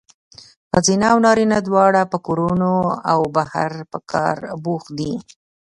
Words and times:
ښځینه 0.71 1.05
او 1.13 1.17
نارینه 1.25 1.57
دواړه 1.67 2.01
په 2.11 2.17
کورونو 2.25 2.71
او 3.11 3.19
بهر 3.35 3.71
کې 3.79 3.87
په 3.91 3.99
کار 4.11 4.35
بوخت 4.63 4.89
دي. 4.99 5.13